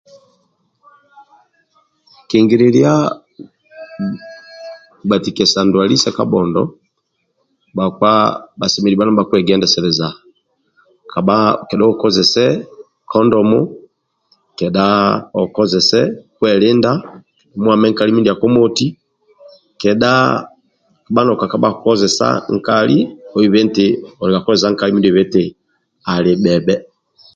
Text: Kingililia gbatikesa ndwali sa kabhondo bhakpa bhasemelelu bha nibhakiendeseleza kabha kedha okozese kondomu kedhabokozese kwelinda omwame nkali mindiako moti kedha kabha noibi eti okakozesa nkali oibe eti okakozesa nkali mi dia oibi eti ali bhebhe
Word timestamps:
Kingililia 2.29 2.93
gbatikesa 5.05 5.59
ndwali 5.65 5.95
sa 6.03 6.11
kabhondo 6.17 6.63
bhakpa 7.75 8.11
bhasemelelu 8.59 8.97
bha 9.01 9.07
nibhakiendeseleza 9.07 10.07
kabha 11.11 11.37
kedha 11.67 11.85
okozese 11.93 12.45
kondomu 13.11 13.59
kedhabokozese 14.57 15.99
kwelinda 16.37 16.91
omwame 17.57 17.87
nkali 17.91 18.11
mindiako 18.13 18.45
moti 18.55 18.87
kedha 19.81 20.13
kabha 21.05 21.21
noibi 21.23 21.41
eti 21.43 21.59
okakozesa 21.65 22.27
nkali 22.55 22.97
oibe 23.37 23.57
eti 23.65 23.87
okakozesa 24.23 24.67
nkali 24.71 24.91
mi 24.93 25.01
dia 25.03 25.11
oibi 25.11 25.21
eti 25.25 25.43
ali 26.11 26.31
bhebhe 26.43 26.75